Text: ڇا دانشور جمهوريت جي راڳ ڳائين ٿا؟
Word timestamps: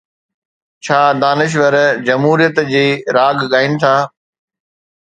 ڇا 0.85 1.01
دانشور 1.23 1.75
جمهوريت 2.07 2.65
جي 2.73 2.85
راڳ 3.19 3.35
ڳائين 3.51 3.73
ٿا؟ 3.81 3.95